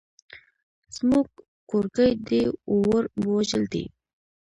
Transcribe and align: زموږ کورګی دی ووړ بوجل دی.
زموږ 0.95 1.27
کورګی 1.69 2.11
دی 2.27 2.41
ووړ 2.79 3.03
بوجل 3.21 3.63
دی. 3.73 3.83